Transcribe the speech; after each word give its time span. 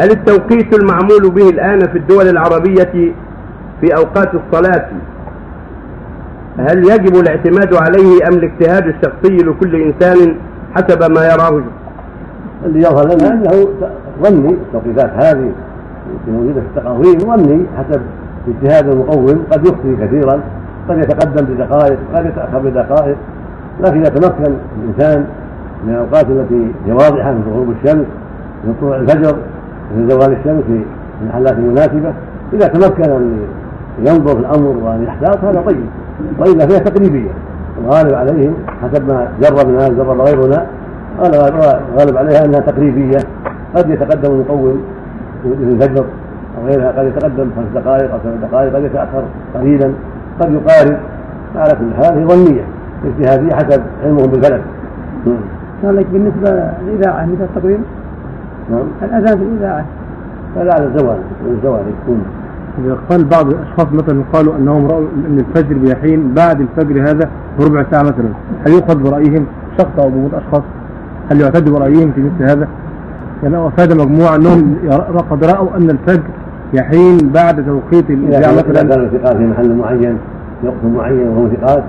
هل 0.00 0.10
التوقيت 0.10 0.74
المعمول 0.74 1.30
به 1.30 1.48
الآن 1.48 1.80
في 1.80 1.98
الدول 1.98 2.28
العربية 2.28 3.12
في 3.80 3.96
أوقات 3.96 4.30
الصلاة 4.34 4.88
هل 6.58 6.78
يجب 6.78 7.16
الاعتماد 7.16 7.74
عليه 7.74 8.28
أم 8.28 8.34
الاجتهاد 8.34 8.86
الشخصي 8.86 9.36
لكل 9.36 9.82
إنسان 9.82 10.36
حسب 10.74 11.12
ما 11.12 11.24
يراه؟ 11.24 11.62
اللي 12.64 12.78
يظهر 12.78 13.04
لنا 13.04 13.32
أنه 13.32 13.68
ظني 14.22 14.50
التوقيتات 14.50 15.10
هذه 15.24 15.52
موجوده 16.28 16.60
في 16.60 16.66
التقاويم 16.66 17.18
ظني 17.18 17.66
حسب 17.78 18.00
اجتهاد 18.48 18.88
المقوم 18.88 19.44
قد 19.50 19.66
يخطي 19.66 19.96
كثيرا 20.06 20.40
قد 20.88 20.98
يتقدم 20.98 21.46
بدقائق 21.46 21.98
قد 22.14 22.26
يتأخر 22.26 22.58
بدقائق 22.58 23.16
لكن 23.80 24.00
اذا 24.00 24.08
تمكن 24.08 24.54
الإنسان 24.82 25.26
من 25.84 25.94
الأوقات 25.94 26.24
التي 26.24 26.72
هي 26.86 26.92
واضحة 26.92 27.32
من 27.32 27.52
غروب 27.52 27.74
الشمس 27.82 28.06
من 28.64 28.74
طلوع 28.80 28.96
الفجر 28.96 29.36
من 29.96 30.08
زوال 30.08 30.32
الشمس 30.32 30.62
في 30.66 30.82
المحلات 31.22 31.52
المناسبه 31.52 32.12
إذا 32.52 32.66
تمكن 32.66 33.10
أن 33.10 33.38
ينظر 33.98 34.34
في 34.34 34.40
الأمر 34.40 34.76
وأن 34.84 35.02
يحتاط 35.02 35.44
هذا 35.44 35.60
طيب. 35.60 35.86
وإلا 36.38 36.66
فهي 36.66 36.80
تقريبيه 36.80 37.30
الغالب 37.84 38.14
عليهم 38.14 38.54
حسب 38.82 39.08
ما 39.08 39.28
جربنا 39.42 39.88
جرب 39.88 40.20
غيرنا 40.20 40.66
غالب 41.98 42.16
عليها 42.16 42.44
أنها 42.44 42.60
تقريبيه 42.60 43.18
قد 43.76 43.90
يتقدم 43.90 44.32
المقوم 44.32 44.82
الفجر 45.44 46.04
أو 46.58 46.66
غيرها 46.66 46.92
قد 46.98 47.06
يتقدم 47.06 47.50
خمس 47.56 47.82
دقائق 47.82 48.12
أو 48.12 48.18
سبع 48.24 48.48
دقائق 48.48 48.74
قد 48.74 48.84
يتأخر 48.84 49.22
قليلا. 49.54 49.92
قد 50.40 50.52
يقارب. 50.52 50.96
على 51.56 51.72
كل 51.72 52.04
حال 52.04 52.18
هي 52.18 52.24
ظنية 52.24 52.64
اجتهادية 53.04 53.54
حسب 53.54 53.82
علمهم 54.04 54.30
بالفلك. 54.30 54.60
قال 55.84 55.96
لك 55.96 56.06
بالنسبة 56.12 56.70
للاذاعه 56.86 57.26
مثل 57.26 57.44
التقويم. 57.44 57.84
نعم. 58.70 58.86
الأذان 59.02 59.38
في 59.38 59.44
الإذاعة. 59.44 59.84
فلا 60.54 60.74
على 60.74 60.84
الزوال 60.84 61.18
الزوال 61.50 61.80
يكون. 61.80 62.22
إذا 62.84 62.96
قال 63.10 63.24
بعض 63.24 63.46
الأشخاص 63.50 63.86
مثلا 63.92 64.22
قالوا 64.32 64.56
أنهم 64.56 64.86
رأوا 64.86 65.06
أن 65.28 65.38
الفجر 65.38 65.78
بيحين 65.78 66.34
بعد 66.34 66.60
الفجر 66.60 67.02
هذا 67.02 67.30
بربع 67.58 67.84
ساعة 67.90 68.02
مثلا 68.02 68.28
هل 68.66 68.72
يؤخذ 68.72 69.02
برأيهم 69.02 69.46
شخص 69.78 69.98
أو 69.98 70.10
جمهور 70.10 70.30
أشخاص؟ 70.34 70.62
هل 71.30 71.40
يعتد 71.40 71.68
برأيهم 71.68 72.12
في 72.12 72.20
مثل 72.20 72.50
هذا؟ 72.50 72.68
يعني 73.42 73.66
أفاد 73.66 73.92
مجموعة 73.92 74.36
أنهم 74.36 74.76
قد 75.30 75.44
رأوا 75.44 75.76
أن 75.76 75.90
الفجر 75.90 76.30
يحين 76.74 77.18
بعد 77.34 77.66
توقيت 77.66 78.10
الإذاعة 78.10 78.52
مثلا؟ 78.52 78.80
إذا 78.80 78.94
كان 78.94 79.04
الثقات 79.04 79.36
في 79.36 79.46
محل 79.46 79.74
معين 79.74 80.18
في 80.60 80.68
وقت 80.68 80.84
معين 80.94 81.28
وهم 81.28 81.50
ثقات 81.60 81.84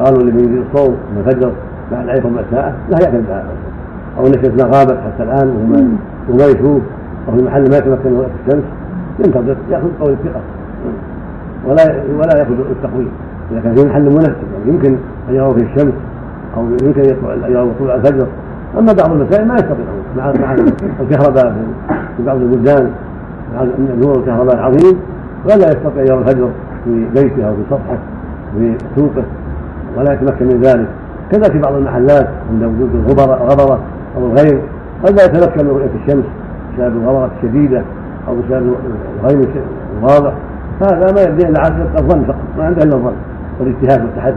قالوا 0.00 0.20
اللي 0.20 0.42
يريد 0.42 0.64
الصوم 0.72 0.90
من 0.90 1.22
الفجر 1.26 1.52
بعد 1.92 2.08
ربع 2.08 2.42
ساعة 2.50 2.74
لا 2.90 2.98
يعتد 3.00 3.24
بهذا 3.28 3.48
أو 4.18 4.24
نشأتنا 4.24 4.64
غابت 4.64 4.98
حتى 5.06 5.22
الآن 5.22 5.48
وما 6.30 6.44
يشوف 6.44 6.82
أو 7.28 7.36
في 7.36 7.42
محل 7.42 7.70
ما 7.70 7.76
يتمكن 7.76 8.12
وقت 8.12 8.30
الشمس 8.46 8.64
ينتظر 9.24 9.56
يأخذ 9.70 9.88
قول 10.00 10.12
الثقة. 10.12 10.40
ولا 11.66 12.02
ولا 12.18 12.38
يأخذ 12.38 12.52
التقويم. 12.70 13.10
إذا 13.52 13.60
كان 13.60 13.74
في 13.74 13.86
محل 13.86 14.10
مناسب 14.10 14.34
يعني 14.54 14.68
يمكن 14.74 14.96
أن 15.28 15.34
يروا 15.34 15.54
فيه 15.54 15.64
الشمس 15.64 15.92
أو 16.56 16.66
يمكن 16.82 17.00
أن 17.44 17.52
يروا 17.52 17.72
طلوع 17.78 17.94
الفجر. 17.94 18.26
أما 18.78 18.92
بعض 18.92 19.12
المسائل 19.12 19.48
ما 19.48 19.54
يستطيعون 19.54 20.02
مع 20.16 20.32
مع 20.40 20.56
الكهرباء 21.00 21.56
في 22.16 22.22
بعض 22.22 22.36
البلدان 22.36 22.90
مع 23.54 23.66
نور 24.02 24.18
الكهرباء 24.18 24.54
العظيم 24.54 24.96
ولا 25.44 25.66
يستطيع 25.66 26.02
يرى 26.02 26.18
الفجر 26.18 26.50
في 26.84 27.04
بيته 27.14 27.48
أو 27.48 27.54
في 27.54 27.62
سطحه 27.70 27.98
في 28.58 28.74
سوقه 28.96 29.24
ولا 29.96 30.12
يتمكن 30.12 30.46
من 30.46 30.60
ذلك. 30.60 30.88
كذا 31.30 31.52
في 31.52 31.58
بعض 31.58 31.74
المحلات 31.74 32.28
عند 32.52 32.64
وجود 32.64 32.90
الغبره 32.94 33.78
أو 34.16 34.26
الغير. 34.26 34.60
قد 35.04 35.20
لا 35.20 35.24
يتمكن 35.24 35.64
من 35.64 35.70
رؤية 35.70 35.90
الشمس 36.04 36.24
بسبب 36.72 36.96
الغبره 36.96 37.30
الشديدة 37.36 37.82
أو 38.28 38.34
بسبب 38.34 38.74
الغيم 39.22 39.48
الواضح 39.98 40.32
هذا 40.80 41.12
ما 41.12 41.22
يبدي 41.22 41.48
إلا 41.48 41.60
على 41.60 41.74
الظن 41.98 42.24
فقط 42.24 42.36
ما 42.58 42.64
عنده 42.64 42.82
إلا 42.82 42.94
الظن 42.94 43.12
والاجتهاد 43.60 44.04
والتحدي. 44.04 44.36